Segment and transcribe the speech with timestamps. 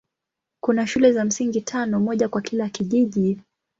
[0.63, 3.39] Kuna shule za msingi tano, moja kwa kila kijiji.